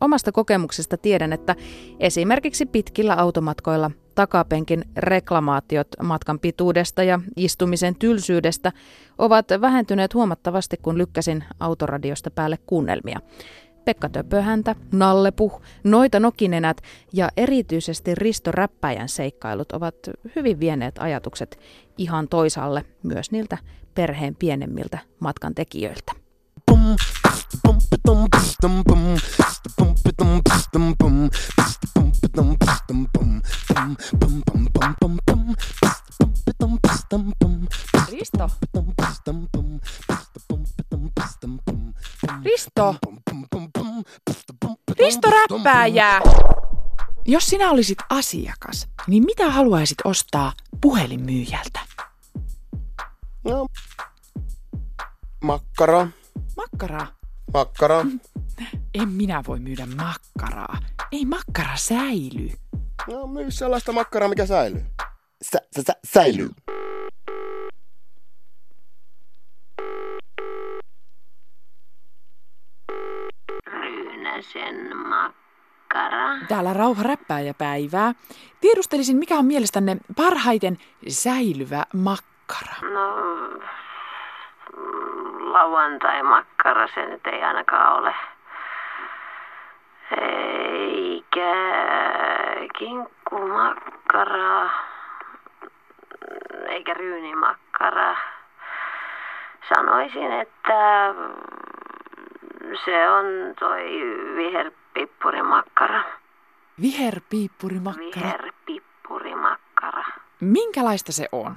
Omasta 0.00 0.32
kokemuksesta 0.32 0.96
tiedän, 0.96 1.32
että 1.32 1.56
esimerkiksi 2.00 2.66
pitkillä 2.66 3.14
automatkoilla 3.14 3.90
takapenkin 4.14 4.84
reklamaatiot 4.96 5.88
matkan 6.02 6.38
pituudesta 6.38 7.02
ja 7.02 7.20
istumisen 7.36 7.94
tylsyydestä 7.94 8.72
ovat 9.18 9.46
vähentyneet 9.60 10.14
huomattavasti, 10.14 10.76
kun 10.76 10.98
lykkäsin 10.98 11.44
autoradiosta 11.60 12.30
päälle 12.30 12.58
kuunnelmia. 12.66 13.20
Pekka 13.84 14.08
Töpöhäntä, 14.08 14.76
Nallepuh, 14.92 15.62
Noita 15.84 16.20
Nokinenät 16.20 16.80
ja 17.12 17.28
erityisesti 17.36 18.14
Risto 18.14 18.52
Räppäjän 18.52 19.08
seikkailut 19.08 19.72
ovat 19.72 19.94
hyvin 20.36 20.60
vieneet 20.60 20.94
ajatukset 20.98 21.58
ihan 21.98 22.28
toisaalle 22.28 22.84
myös 23.02 23.30
niiltä 23.30 23.58
perheen 23.94 24.36
pienemmiltä 24.36 24.98
matkan 25.20 25.54
tekijöiltä. 25.54 26.12
Risto. 38.10 38.50
Risto. 42.44 42.96
Risto 44.98 45.30
räppääjää. 45.30 46.20
Jos 47.24 47.46
sinä 47.46 47.70
olisit 47.70 47.98
asiakas, 48.08 48.88
niin 49.06 49.24
mitä 49.24 49.50
haluaisit 49.50 49.98
ostaa 50.04 50.52
puhelinmyyjältä? 50.80 51.80
No, 53.44 53.66
makkara. 55.42 56.08
Makkara? 56.56 57.06
Makkara. 57.54 58.04
En 58.94 59.08
minä 59.08 59.42
voi 59.48 59.58
myydä 59.58 59.86
makkaraa. 59.96 60.78
Ei 61.12 61.24
makkara 61.24 61.76
säily. 61.76 62.48
No, 63.10 63.26
myy 63.26 63.50
sellaista 63.50 63.92
makkaraa, 63.92 64.28
mikä 64.28 64.46
säilyy. 64.46 64.82
Sä, 65.42 65.58
sä, 65.76 65.82
sä, 65.86 65.92
säilyy. 66.04 66.48
Ryynäsen 73.66 74.96
makkara. 74.96 76.46
Täällä 76.48 76.72
rauha 76.72 77.02
räppääjä 77.02 77.54
päivää. 77.54 78.12
Tiedustelisin, 78.60 79.16
mikä 79.16 79.38
on 79.38 79.46
mielestänne 79.46 79.96
parhaiten 80.16 80.78
säilyvä 81.08 81.84
makkara? 81.94 82.74
No, 82.82 83.16
lauantai-makkara 85.52 86.88
se 86.94 87.06
nyt 87.06 87.26
ei 87.26 87.42
ainakaan 87.42 87.98
ole. 87.98 88.14
Eikä 90.20 91.54
kinkkumakkara, 92.78 94.70
eikä 96.68 96.94
ryynimakkara. 96.94 98.16
Sanoisin, 99.74 100.32
että 100.32 101.14
se 102.84 103.10
on 103.10 103.24
toi 103.58 103.82
viherpippurimakkara. 104.36 106.02
Viherpiippurimakkara? 106.82 108.06
Viherpippurimakkara. 108.16 110.04
Minkälaista 110.40 111.12
se 111.12 111.28
on? 111.32 111.56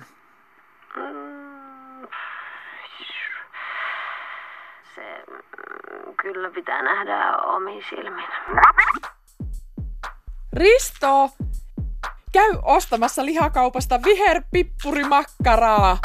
Se 4.95 5.24
mm, 5.27 6.14
kyllä 6.34 6.51
pitää 6.51 6.82
nähdä 6.82 7.38
omiin 7.38 7.84
silmin. 7.89 8.24
Risto! 10.53 11.29
Käy 12.32 12.51
ostamassa 12.62 13.25
lihakaupasta 13.25 14.00
viherpippurimakkaraa. 14.05 15.98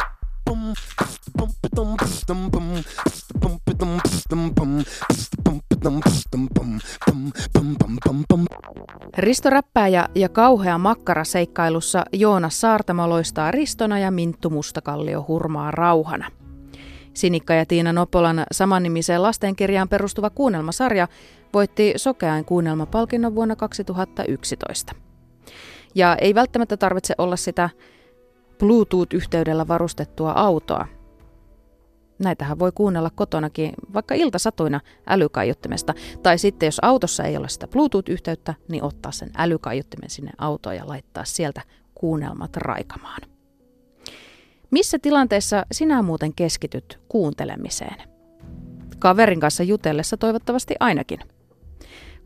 Risto 9.18 9.50
Räppääjä 9.50 10.08
ja 10.14 10.28
kauhea 10.28 10.78
makkaraseikkailussa 10.78 12.04
Joonas 12.12 12.60
Saartamo 12.60 13.08
loistaa 13.08 13.50
Ristona 13.50 13.98
ja 13.98 14.10
Minttu 14.10 14.50
Mustakallio 14.50 15.24
hurmaa 15.28 15.70
rauhana. 15.70 16.39
Sinikka 17.14 17.54
ja 17.54 17.66
Tiina 17.66 17.92
Nopolan 17.92 18.44
samannimiseen 18.52 19.22
lastenkirjaan 19.22 19.88
perustuva 19.88 20.30
kuunnelmasarja 20.30 21.08
voitti 21.52 21.92
sokeain 21.96 22.44
kuunnelmapalkinnon 22.44 23.34
vuonna 23.34 23.56
2011. 23.56 24.94
Ja 25.94 26.16
ei 26.16 26.34
välttämättä 26.34 26.76
tarvitse 26.76 27.14
olla 27.18 27.36
sitä 27.36 27.70
Bluetooth-yhteydellä 28.58 29.68
varustettua 29.68 30.32
autoa. 30.32 30.86
Näitähän 32.18 32.58
voi 32.58 32.72
kuunnella 32.74 33.10
kotonakin 33.10 33.72
vaikka 33.94 34.14
iltasatuina 34.14 34.80
älykaiuttimesta. 35.06 35.94
Tai 36.22 36.38
sitten 36.38 36.66
jos 36.66 36.78
autossa 36.82 37.24
ei 37.24 37.36
ole 37.36 37.48
sitä 37.48 37.68
Bluetooth-yhteyttä, 37.68 38.54
niin 38.68 38.84
ottaa 38.84 39.12
sen 39.12 39.30
älykaiuttimen 39.36 40.10
sinne 40.10 40.30
autoon 40.38 40.76
ja 40.76 40.88
laittaa 40.88 41.24
sieltä 41.24 41.62
kuunnelmat 41.94 42.56
raikamaan. 42.56 43.29
Missä 44.70 44.98
tilanteessa 44.98 45.66
sinä 45.72 46.02
muuten 46.02 46.34
keskityt 46.34 47.00
kuuntelemiseen? 47.08 47.96
Kaverin 48.98 49.40
kanssa 49.40 49.62
jutellessa 49.62 50.16
toivottavasti 50.16 50.74
ainakin. 50.80 51.18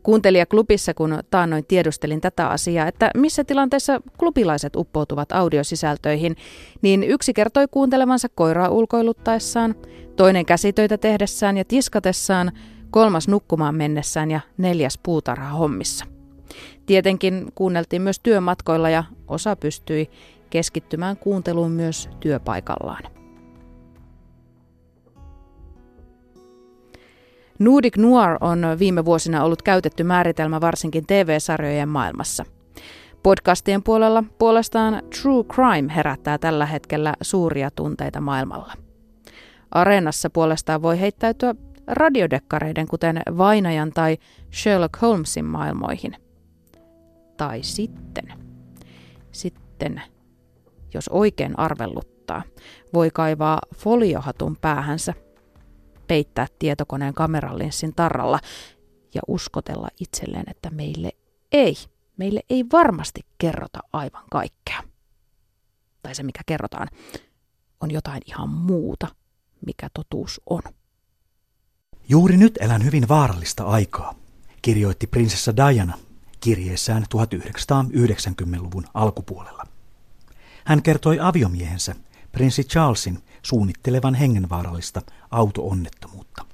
Kuuntelijaklubissa, 0.03 0.93
kun 0.93 1.19
taannoin 1.29 1.65
tiedustelin 1.67 2.21
tätä 2.21 2.47
asiaa, 2.47 2.87
että 2.87 3.11
missä 3.17 3.43
tilanteessa 3.43 4.01
klubilaiset 4.17 4.75
uppoutuvat 4.75 5.31
audiosisältöihin, 5.31 6.35
niin 6.81 7.03
yksi 7.03 7.33
kertoi 7.33 7.65
kuuntelevansa 7.71 8.27
koiraa 8.35 8.69
ulkoiluttaessaan, 8.69 9.75
toinen 10.15 10.45
käsitöitä 10.45 10.97
tehdessään 10.97 11.57
ja 11.57 11.65
tiskatessaan, 11.65 12.51
kolmas 12.91 13.27
nukkumaan 13.27 13.75
mennessään 13.75 14.31
ja 14.31 14.39
neljäs 14.57 14.99
puutarha 15.03 15.49
hommissa. 15.49 16.05
Tietenkin 16.85 17.51
kuunneltiin 17.55 18.01
myös 18.01 18.19
työmatkoilla 18.19 18.89
ja 18.89 19.03
osa 19.27 19.55
pystyi 19.55 20.09
keskittymään 20.55 21.17
kuunteluun 21.17 21.71
myös 21.71 22.09
työpaikallaan. 22.19 23.03
Nordic 27.59 27.97
Noir 27.97 28.37
on 28.41 28.65
viime 28.79 29.05
vuosina 29.05 29.43
ollut 29.43 29.61
käytetty 29.61 30.03
määritelmä 30.03 30.61
varsinkin 30.61 31.05
TV-sarjojen 31.05 31.89
maailmassa. 31.89 32.45
Podcastien 33.23 33.83
puolella 33.83 34.23
puolestaan 34.37 35.01
True 35.21 35.43
Crime 35.43 35.95
herättää 35.95 36.37
tällä 36.37 36.65
hetkellä 36.65 37.13
suuria 37.21 37.71
tunteita 37.71 38.21
maailmalla. 38.21 38.73
Areenassa 39.71 40.29
puolestaan 40.29 40.81
voi 40.81 40.99
heittäytyä 40.99 41.55
radiodekkareiden 41.87 42.87
kuten 42.87 43.21
Vainajan 43.37 43.91
tai 43.91 44.17
Sherlock 44.53 45.01
Holmesin 45.01 45.45
maailmoihin. 45.45 46.15
Tai 47.37 47.63
sitten, 47.63 48.33
sitten, 49.31 50.01
jos 50.95 51.07
oikein 51.07 51.59
arvelluttaa, 51.59 52.43
voi 52.93 53.09
kaivaa 53.13 53.59
foliohatun 53.75 54.57
päähänsä– 54.61 55.13
peittää 56.07 56.47
tietokoneen 56.59 57.13
kameralinssin 57.13 57.95
tarralla 57.95 58.39
ja 59.13 59.21
uskotella 59.27 59.87
itselleen, 59.99 60.45
että 60.47 60.69
meille 60.69 61.11
ei, 61.51 61.75
meille 62.17 62.41
ei 62.49 62.65
varmasti 62.71 63.21
kerrota 63.37 63.79
aivan 63.93 64.23
kaikkea. 64.31 64.83
Tai 66.03 66.15
se, 66.15 66.23
mikä 66.23 66.41
kerrotaan, 66.45 66.87
on 67.81 67.91
jotain 67.91 68.21
ihan 68.25 68.49
muuta, 68.49 69.07
mikä 69.65 69.89
totuus 69.93 70.41
on. 70.49 70.61
Juuri 72.09 72.37
nyt 72.37 72.57
elän 72.59 72.83
hyvin 72.83 73.07
vaarallista 73.07 73.63
aikaa, 73.63 74.15
kirjoitti 74.61 75.07
prinsessa 75.07 75.55
Diana 75.55 75.97
kirjeessään 76.39 77.05
1990-luvun 77.15 78.85
alkupuolella. 78.93 79.63
Hän 80.65 80.83
kertoi 80.83 81.19
aviomiehensä, 81.21 81.95
prinssi 82.31 82.63
Charlesin, 82.63 83.19
suunnittelevan 83.41 84.15
hengenvaarallista 84.15 85.01
auto-onnettomuutta. 85.31 86.45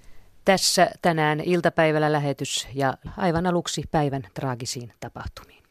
Tässä 0.46 0.92
tänään 1.02 1.40
iltapäivällä 1.40 2.12
lähetys 2.12 2.68
ja 2.74 2.98
aivan 3.18 3.48
aluksi 3.48 3.84
päivän 3.92 4.22
traagisiin 4.34 4.94
tapahtumiin. 5.00 5.64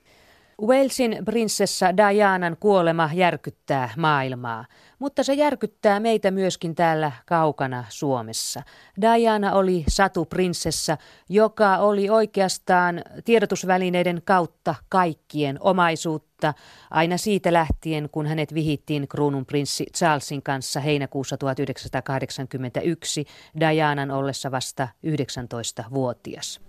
Walesin 0.62 1.18
prinsessa 1.24 1.96
Dianan 1.96 2.57
kuolema 2.61 3.11
järkyttää 3.14 3.90
maailmaa, 3.96 4.64
mutta 5.00 5.22
se 5.22 5.34
järkyttää 5.34 6.00
meitä 6.00 6.30
myöskin 6.30 6.74
täällä 6.74 7.12
kaukana 7.26 7.84
Suomessa. 7.88 8.62
Diana 9.00 9.52
oli 9.52 9.84
satu 9.88 10.24
prinsessa, 10.24 10.96
joka 11.28 11.78
oli 11.78 12.10
oikeastaan 12.10 13.02
tiedotusvälineiden 13.24 14.22
kautta 14.24 14.74
kaikkien 14.88 15.58
omaisuutta, 15.60 16.54
aina 16.90 17.16
siitä 17.16 17.52
lähtien, 17.52 18.08
kun 18.12 18.26
hänet 18.26 18.54
vihittiin 18.54 19.08
kruunun 19.08 19.46
prinssi 19.46 19.86
Charlesin 19.96 20.42
kanssa 20.42 20.80
heinäkuussa 20.80 21.36
1981 21.36 23.24
Dianan 23.60 24.10
ollessa 24.10 24.50
vasta 24.50 24.88
19-vuotias. 25.06 26.60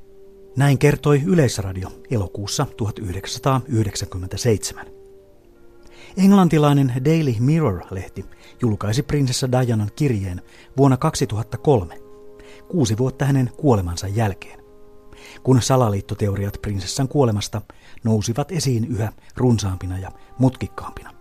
Näin 0.57 0.77
kertoi 0.77 1.21
Yleisradio 1.25 1.89
elokuussa 2.11 2.65
1997. 2.77 5.00
Englantilainen 6.17 6.93
Daily 7.05 7.35
Mirror-lehti 7.39 8.25
julkaisi 8.61 9.03
prinsessa 9.03 9.51
Dianan 9.51 9.89
kirjeen 9.95 10.41
vuonna 10.77 10.97
2003, 10.97 11.99
kuusi 12.67 12.97
vuotta 12.97 13.25
hänen 13.25 13.51
kuolemansa 13.57 14.07
jälkeen. 14.07 14.59
Kun 15.43 15.61
salaliittoteoriat 15.61 16.57
prinsessan 16.61 17.07
kuolemasta 17.07 17.61
nousivat 18.03 18.51
esiin 18.51 18.85
yhä 18.85 19.11
runsaampina 19.37 19.99
ja 19.99 20.11
mutkikkaampina. 20.39 21.13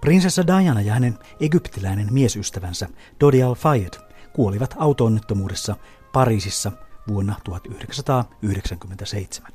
Prinsessa 0.00 0.46
Diana 0.46 0.80
ja 0.80 0.94
hänen 0.94 1.18
egyptiläinen 1.40 2.12
miesystävänsä 2.12 2.88
Dodi 3.20 3.42
Al-Fayed 3.42 3.94
kuolivat 4.32 4.74
autoonnettomuudessa 4.78 5.76
Pariisissa 6.12 6.72
vuonna 7.08 7.34
1997. 7.44 9.52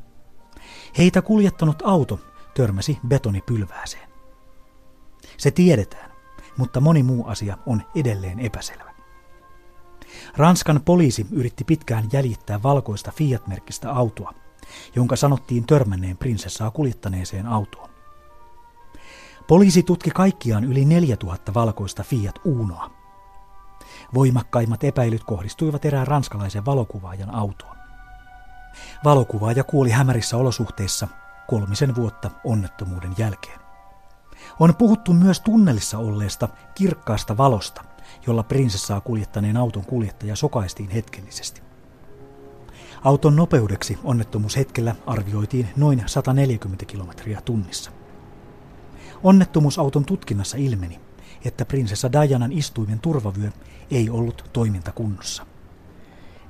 Heitä 0.98 1.22
kuljettanut 1.22 1.82
auto 1.86 2.20
törmäsi 2.54 3.00
betonipylvääseen. 3.08 4.10
Se 5.38 5.52
tiedetään, 5.52 6.12
mutta 6.58 6.82
moni 6.82 7.04
muu 7.04 7.28
asia 7.28 7.58
on 7.66 7.82
edelleen 7.96 8.40
epäselvä. 8.40 8.92
Ranskan 10.38 10.82
poliisi 10.86 11.26
yritti 11.32 11.64
pitkään 11.64 12.10
jäljittää 12.14 12.64
valkoista 12.64 13.12
Fiat-merkkistä 13.12 13.92
autoa, 13.92 14.34
jonka 14.96 15.16
sanottiin 15.16 15.66
törmänneen 15.66 16.18
prinsessaa 16.18 16.72
kuljettaneeseen 16.72 17.48
autoon. 17.48 17.90
Poliisi 19.48 19.84
tutki 19.84 20.10
kaikkiaan 20.10 20.64
yli 20.64 20.86
4000 20.86 21.54
valkoista 21.54 22.04
Fiat 22.04 22.40
Unoa, 22.46 23.02
Voimakkaimmat 24.14 24.84
epäilyt 24.84 25.24
kohdistuivat 25.24 25.86
erään 25.86 26.08
ranskalaisen 26.08 26.66
valokuvaajan 26.66 27.36
autoon. 27.36 27.78
Valokuvaaja 29.04 29.64
kuoli 29.64 29.90
hämärissä 29.90 30.38
olosuhteissa 30.38 31.08
kolmisen 31.48 31.96
vuotta 31.96 32.32
onnettomuuden 32.44 33.12
jälkeen. 33.18 33.60
On 34.60 34.76
puhuttu 34.76 35.14
myös 35.14 35.40
tunnelissa 35.40 35.98
olleesta 35.98 36.50
kirkkaasta 36.76 37.38
valosta, 37.38 37.84
jolla 38.28 38.44
prinsessaa 38.44 39.02
kuljettaneen 39.02 39.58
auton 39.58 39.86
kuljettaja 39.86 40.36
sokaistiin 40.36 40.90
hetkellisesti. 40.90 41.62
Auton 43.04 43.36
nopeudeksi 43.36 44.00
onnettomuushetkellä 44.04 44.96
arvioitiin 45.08 45.70
noin 45.76 46.04
140 46.06 46.86
kilometriä 46.86 47.42
tunnissa. 47.42 47.92
Onnettomuusauton 49.24 50.06
tutkinnassa 50.06 50.58
ilmeni, 50.58 51.00
että 51.46 51.66
prinsessa 51.66 52.12
Dianan 52.12 52.52
istuimen 52.52 53.00
turvavyö 53.00 53.50
ei 53.92 54.10
ollut 54.10 54.50
toimintakunnossa. 54.54 55.51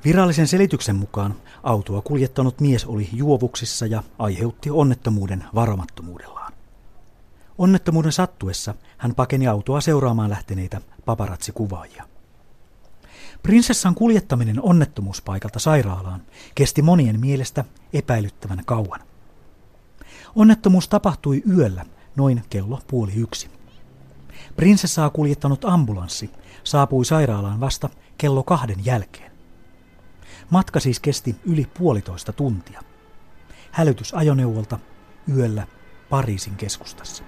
Virallisen 0.06 0.48
selityksen 0.48 0.96
mukaan 0.96 1.36
autoa 1.64 2.02
kuljettanut 2.02 2.60
mies 2.62 2.86
oli 2.86 3.10
juovuksissa 3.14 3.86
ja 3.86 4.04
aiheutti 4.20 4.70
onnettomuuden 4.70 5.44
varomattomuudellaan. 5.56 6.54
Onnettomuuden 7.58 8.12
sattuessa 8.12 8.76
hän 8.98 9.16
pakeni 9.16 9.48
autoa 9.48 9.82
seuraamaan 9.82 10.30
lähteneitä 10.30 10.82
paparatsikuvaajia. 11.06 12.04
Prinsessan 13.44 13.96
kuljettaminen 13.96 14.62
onnettomuuspaikalta 14.62 15.60
sairaalaan 15.60 16.22
kesti 16.56 16.82
monien 16.82 17.20
mielestä 17.20 17.66
epäilyttävän 17.94 18.62
kauan. 18.66 19.00
Onnettomuus 20.36 20.88
tapahtui 20.88 21.44
yöllä 21.58 21.86
noin 22.16 22.44
kello 22.50 22.80
puoli 22.88 23.14
yksi. 23.16 23.50
Prinsessaa 24.56 25.10
kuljettanut 25.10 25.66
ambulanssi 25.66 26.30
saapui 26.64 27.06
sairaalaan 27.06 27.60
vasta 27.60 27.90
kello 28.18 28.44
kahden 28.44 28.86
jälkeen. 28.86 29.31
Matka 30.52 30.80
siis 30.80 31.00
kesti 31.00 31.36
yli 31.46 31.68
puolitoista 31.78 32.34
tuntia. 32.34 32.82
Hälytys 33.72 34.14
ajoneuvolta 34.14 34.80
yöllä 35.36 35.68
Pariisin 36.10 36.56
keskustassa. 36.56 37.24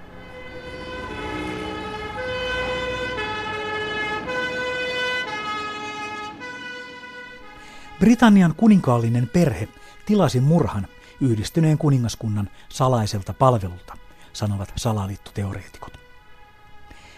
Britannian 7.99 8.53
kuninkaallinen 8.57 9.29
perhe 9.33 9.67
tilasi 10.05 10.39
murhan 10.39 10.88
yhdistyneen 11.21 11.77
kuningaskunnan 11.77 12.49
salaiselta 12.69 13.33
palvelulta, 13.33 13.97
sanovat 14.33 14.73
salaliittoteoreetikot. 14.75 15.99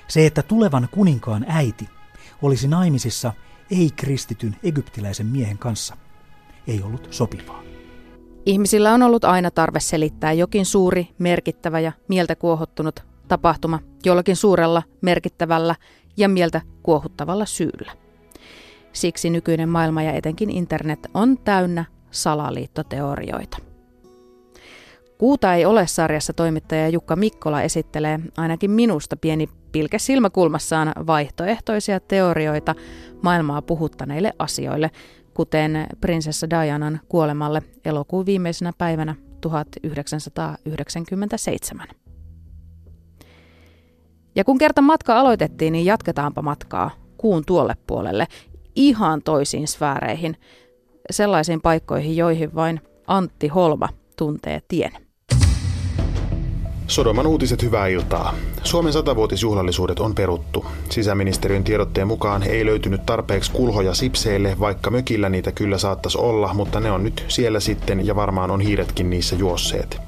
Se, 0.08 0.26
että 0.26 0.44
tulevan 0.44 0.88
kuninkaan 0.92 1.46
äiti 1.48 1.90
olisi 2.42 2.68
naimisissa 2.68 3.34
ei-kristityn 3.72 4.56
egyptiläisen 4.64 5.26
miehen 5.26 5.58
kanssa, 5.58 5.98
ei 6.68 6.82
ollut 6.84 7.08
sopivaa. 7.12 7.64
Ihmisillä 8.46 8.94
on 8.94 9.04
ollut 9.04 9.26
aina 9.26 9.52
tarve 9.52 9.80
selittää 9.80 10.34
jokin 10.34 10.66
suuri, 10.66 11.08
merkittävä 11.20 11.80
ja 11.80 11.92
mieltä 12.08 12.36
kuohottunut 12.36 13.00
tapahtuma 13.28 13.80
jollakin 14.06 14.36
suurella, 14.36 14.84
merkittävällä 15.02 15.76
ja 16.18 16.30
mieltä 16.30 16.62
kuohuttavalla 16.84 17.46
syyllä. 17.46 17.92
Siksi 18.94 19.30
nykyinen 19.30 19.70
maailma 19.70 20.04
ja 20.04 20.14
etenkin 20.14 20.50
internet 20.50 21.00
on 21.14 21.38
täynnä 21.38 21.86
salaliittoteorioita. 22.12 23.58
Kuuta 25.18 25.54
ei 25.54 25.66
ole 25.66 25.88
sarjassa 25.88 26.34
toimittaja 26.34 26.90
Jukka 26.90 27.16
Mikkola 27.16 27.62
esittelee 27.62 28.20
ainakin 28.38 28.72
minusta 28.72 29.18
pieni 29.18 29.50
pilke 29.72 30.00
silmäkulmassaan 30.00 30.92
vaihtoehtoisia 31.08 32.00
teorioita 32.00 32.76
maailmaa 33.22 33.62
puhuttaneille 33.62 34.34
asioille, 34.40 34.92
kuten 35.34 35.88
prinsessa 36.02 36.50
Dianan 36.50 37.00
kuolemalle 37.10 37.62
elokuun 37.86 38.26
viimeisenä 38.26 38.74
päivänä 38.78 39.16
1997. 39.42 41.88
Ja 44.36 44.44
kun 44.44 44.58
kerta 44.58 44.82
matka 44.82 45.20
aloitettiin, 45.20 45.74
niin 45.74 45.86
jatketaanpa 45.86 46.42
matkaa 46.42 46.92
kuun 47.18 47.44
tuolle 47.46 47.76
puolelle 47.88 48.28
ihan 48.76 49.22
toisiin 49.22 49.68
sfääreihin, 49.68 50.38
sellaisiin 51.12 51.62
paikkoihin, 51.62 52.18
joihin 52.18 52.56
vain 52.56 52.82
Antti 53.08 53.48
Holma 53.48 53.90
tuntee 54.18 54.62
tien. 54.68 55.05
Sodoman 56.88 57.28
uutiset 57.28 57.64
hyvää 57.64 57.88
iltaa. 57.88 58.34
Suomen 58.64 58.94
satavuotisjuhlallisuudet 58.94 60.00
on 60.00 60.16
peruttu. 60.16 60.66
Sisäministeriön 60.90 61.64
tiedotteen 61.64 62.08
mukaan 62.08 62.44
ei 62.44 62.66
löytynyt 62.66 63.06
tarpeeksi 63.06 63.52
kulhoja 63.52 63.94
sipseille, 63.94 64.56
vaikka 64.60 64.92
mökillä 64.92 65.30
niitä 65.30 65.52
kyllä 65.52 65.78
saattaisi 65.78 66.18
olla, 66.18 66.54
mutta 66.54 66.80
ne 66.80 66.92
on 66.92 67.04
nyt 67.04 67.26
siellä 67.28 67.60
sitten 67.60 68.08
ja 68.08 68.16
varmaan 68.16 68.52
on 68.52 68.62
hiiretkin 68.62 69.10
niissä 69.10 69.36
juosseet. 69.36 70.02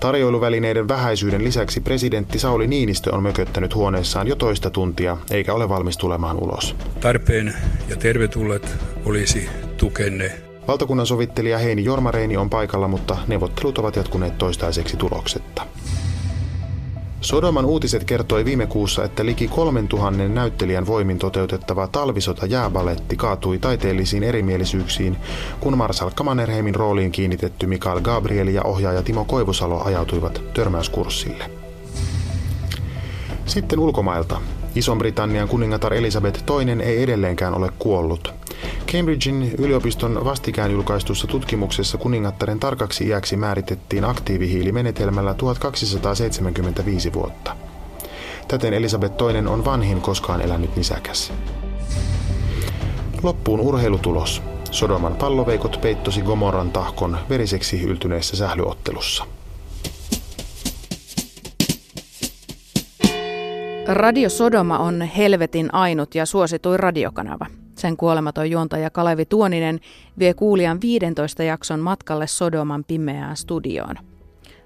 Tarjoiluvälineiden 0.00 0.88
vähäisyyden 0.88 1.44
lisäksi 1.44 1.80
presidentti 1.80 2.38
Sauli 2.38 2.66
Niinistö 2.66 3.14
on 3.14 3.22
mököttänyt 3.22 3.74
huoneessaan 3.74 4.28
jo 4.28 4.36
toista 4.36 4.70
tuntia, 4.70 5.16
eikä 5.30 5.54
ole 5.54 5.68
valmis 5.68 5.96
tulemaan 5.96 6.36
ulos. 6.42 6.76
Tarpeen 7.00 7.54
ja 7.88 7.96
tervetulleet 7.96 8.76
olisi 9.04 9.48
tukenne. 9.76 10.32
Valtakunnan 10.68 11.06
sovittelija 11.06 11.58
Heini 11.58 11.84
Jormareini 11.84 12.36
on 12.36 12.50
paikalla, 12.50 12.88
mutta 12.88 13.16
neuvottelut 13.26 13.78
ovat 13.78 13.96
jatkuneet 13.96 14.38
toistaiseksi 14.38 14.96
tuloksetta. 14.96 15.62
Sodoman 17.20 17.64
uutiset 17.64 18.04
kertoi 18.04 18.44
viime 18.44 18.66
kuussa, 18.66 19.04
että 19.04 19.26
liki 19.26 19.48
3000 19.48 20.28
näyttelijän 20.28 20.86
voimin 20.86 21.18
toteutettava 21.18 21.86
talvisota 21.86 22.46
jääbaletti 22.46 23.16
kaatui 23.16 23.58
taiteellisiin 23.58 24.22
erimielisyyksiin, 24.22 25.16
kun 25.60 25.78
Marsalkka 25.78 26.24
Mannerheimin 26.24 26.74
rooliin 26.74 27.12
kiinnitetty 27.12 27.66
Mikael 27.66 28.00
Gabriel 28.00 28.48
ja 28.48 28.62
ohjaaja 28.62 29.02
Timo 29.02 29.24
Koivusalo 29.24 29.82
ajautuivat 29.84 30.42
törmäyskurssille. 30.54 31.50
Sitten 33.46 33.78
ulkomailta. 33.78 34.40
Ison-Britannian 34.74 35.48
kuningatar 35.48 35.94
Elisabeth 35.94 36.44
II 36.50 36.82
ei 36.82 37.02
edelleenkään 37.02 37.54
ole 37.54 37.70
kuollut. 37.78 38.34
Cambridgein 38.92 39.54
yliopiston 39.58 40.24
vastikään 40.24 40.72
julkaistussa 40.72 41.26
tutkimuksessa 41.26 41.98
kuningattaren 41.98 42.60
tarkaksi 42.60 43.06
iäksi 43.06 43.36
määritettiin 43.36 44.04
aktiivihiilimenetelmällä 44.04 45.34
1275 45.34 47.12
vuotta. 47.12 47.56
Täten 48.48 48.74
Elisabeth 48.74 49.14
II 49.22 49.46
on 49.46 49.64
vanhin 49.64 50.00
koskaan 50.00 50.40
elänyt 50.40 50.76
nisäkäs. 50.76 51.32
Loppuun 53.22 53.60
urheilutulos. 53.60 54.42
Sodoman 54.70 55.16
palloveikot 55.16 55.80
peittosi 55.80 56.22
Gomorran 56.22 56.70
tahkon 56.70 57.18
veriseksi 57.28 57.82
yltyneessä 57.82 58.36
sählyottelussa. 58.36 59.24
Radio 63.88 64.30
Sodoma 64.30 64.78
on 64.78 65.02
helvetin 65.02 65.74
ainut 65.74 66.14
ja 66.14 66.26
suosituin 66.26 66.80
radiokanava. 66.80 67.46
Sen 67.76 67.96
kuolematon 67.96 68.50
juontaja 68.50 68.90
Kalevi 68.90 69.24
Tuoninen 69.24 69.80
vie 70.18 70.34
kuulijan 70.34 70.80
15 70.80 71.42
jakson 71.42 71.80
matkalle 71.80 72.26
Sodoman 72.26 72.84
pimeään 72.84 73.36
studioon. 73.36 73.96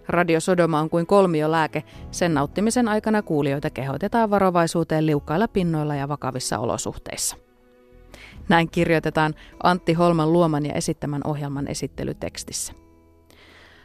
Radio 0.09 0.41
Sodoma 0.41 0.81
on 0.81 0.91
kuin 0.91 1.07
kolmiolääke. 1.07 1.85
Sen 2.11 2.35
nauttimisen 2.35 2.89
aikana 2.89 3.23
kuulijoita 3.23 3.71
kehotetaan 3.71 4.31
varovaisuuteen 4.31 5.07
liukkailla 5.07 5.49
pinnoilla 5.49 5.95
ja 5.95 6.09
vakavissa 6.09 6.59
olosuhteissa. 6.59 7.37
Näin 8.49 8.71
kirjoitetaan 8.71 9.35
Antti 9.63 9.93
Holman 9.93 10.33
luoman 10.33 10.67
ja 10.67 10.75
esittämän 10.75 11.21
ohjelman 11.25 11.69
esittelytekstissä. 11.69 12.73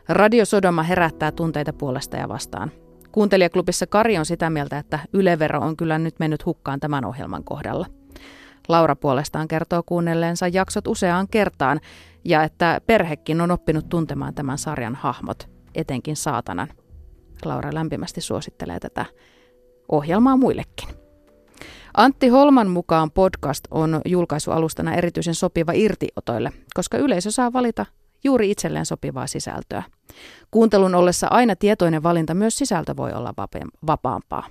Radio 0.10 0.46
Sodoma 0.46 0.84
herättää 0.84 1.32
tunteita 1.32 1.74
puolesta 1.74 2.18
ja 2.18 2.30
vastaan. 2.30 2.72
Kuuntelijaklubissa 3.12 3.88
Kari 3.88 4.18
on 4.18 4.26
sitä 4.26 4.50
mieltä, 4.50 4.78
että 4.78 5.00
ylevero 5.14 5.60
on 5.60 5.78
kyllä 5.78 5.98
nyt 6.00 6.20
mennyt 6.20 6.46
hukkaan 6.46 6.80
tämän 6.80 7.06
ohjelman 7.06 7.44
kohdalla– 7.44 7.86
Laura 8.68 8.96
puolestaan 8.96 9.48
kertoo 9.48 9.84
kuunnelleensa 9.86 10.48
jaksot 10.48 10.88
useaan 10.88 11.28
kertaan 11.28 11.80
ja 12.24 12.44
että 12.44 12.82
perhekin 12.88 13.42
on 13.42 13.52
oppinut 13.52 13.90
tuntemaan 13.90 14.34
tämän 14.34 14.58
sarjan 14.58 14.96
hahmot, 14.96 15.50
etenkin 15.76 16.16
saatanan. 16.16 16.68
Laura 17.46 17.74
lämpimästi 17.74 18.22
suosittelee 18.22 18.80
tätä 18.80 19.06
ohjelmaa 19.92 20.38
muillekin. 20.38 20.90
Antti 21.98 22.28
Holman 22.28 22.70
mukaan 22.70 23.12
podcast 23.12 23.68
on 23.72 24.02
julkaisualustana 24.06 24.94
erityisen 24.94 25.36
sopiva 25.36 25.72
irtiotoille, 25.72 26.52
koska 26.74 26.98
yleisö 26.98 27.32
saa 27.32 27.54
valita 27.54 27.86
juuri 28.24 28.52
itselleen 28.52 28.86
sopivaa 28.86 29.28
sisältöä. 29.28 29.84
Kuuntelun 30.52 30.96
ollessa 30.96 31.28
aina 31.32 31.56
tietoinen 31.56 32.04
valinta 32.04 32.34
myös 32.34 32.58
sisältö 32.58 32.98
voi 32.98 33.14
olla 33.14 33.34
vapaampaa. 33.88 34.48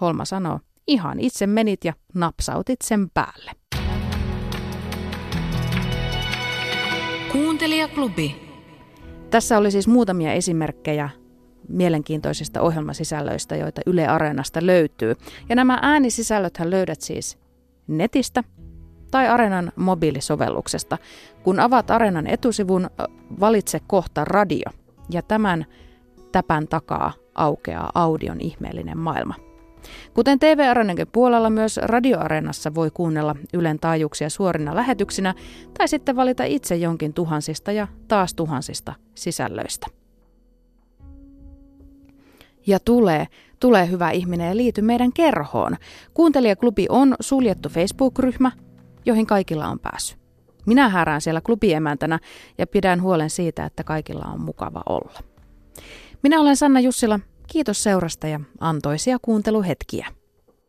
Holma 0.00 0.24
sanoo, 0.24 0.60
Ihan 0.88 1.20
itse 1.20 1.46
menit 1.46 1.84
ja 1.84 1.92
napsautit 2.14 2.78
sen 2.84 3.10
päälle. 3.10 3.50
Kuuntelijaklubi. 7.32 8.48
Tässä 9.30 9.58
oli 9.58 9.70
siis 9.70 9.88
muutamia 9.88 10.32
esimerkkejä 10.32 11.10
mielenkiintoisista 11.68 12.60
ohjelmasisällöistä, 12.60 13.56
joita 13.56 13.80
Yle 13.86 14.06
Areenasta 14.06 14.60
löytyy. 14.62 15.14
Ja 15.48 15.56
nämä 15.56 15.78
äänisisällöthän 15.82 16.70
löydät 16.70 17.00
siis 17.00 17.38
netistä 17.86 18.44
tai 19.10 19.28
Areenan 19.28 19.72
mobiilisovelluksesta. 19.76 20.98
Kun 21.42 21.60
avaat 21.60 21.90
Areenan 21.90 22.26
etusivun, 22.26 22.90
valitse 23.40 23.80
kohta 23.86 24.24
radio 24.24 24.70
ja 25.10 25.22
tämän 25.22 25.66
täpän 26.32 26.68
takaa 26.68 27.12
aukeaa 27.34 27.90
audion 27.94 28.40
ihmeellinen 28.40 28.98
maailma. 28.98 29.47
Kuten 30.14 30.38
TV 30.38 30.66
Arenenkin 30.70 31.08
puolella 31.12 31.50
myös 31.50 31.76
radioareenassa 31.82 32.74
voi 32.74 32.90
kuunnella 32.90 33.36
Ylen 33.54 33.78
taajuuksia 33.78 34.30
suorina 34.30 34.74
lähetyksinä 34.74 35.34
tai 35.78 35.88
sitten 35.88 36.16
valita 36.16 36.44
itse 36.44 36.76
jonkin 36.76 37.14
tuhansista 37.14 37.72
ja 37.72 37.88
taas 38.08 38.34
tuhansista 38.34 38.94
sisällöistä. 39.14 39.86
Ja 42.66 42.80
tulee, 42.80 43.26
tulee 43.60 43.90
hyvä 43.90 44.10
ihminen 44.10 44.48
ja 44.48 44.56
liity 44.56 44.82
meidän 44.82 45.12
kerhoon. 45.12 45.76
Kuuntelijaklubi 46.14 46.86
on 46.88 47.14
suljettu 47.20 47.68
Facebook-ryhmä, 47.68 48.52
joihin 49.06 49.26
kaikilla 49.26 49.68
on 49.68 49.78
päässyt. 49.78 50.18
Minä 50.66 50.88
häärään 50.88 51.20
siellä 51.20 51.40
klubiemäntänä 51.40 52.18
ja 52.58 52.66
pidän 52.66 53.02
huolen 53.02 53.30
siitä, 53.30 53.64
että 53.64 53.84
kaikilla 53.84 54.24
on 54.34 54.40
mukava 54.40 54.82
olla. 54.88 55.20
Minä 56.22 56.40
olen 56.40 56.56
Sanna 56.56 56.80
Jussila 56.80 57.20
Kiitos 57.52 57.82
seurasta 57.82 58.26
ja 58.26 58.40
antoisia 58.60 59.18
kuunteluhetkiä. 59.22 60.17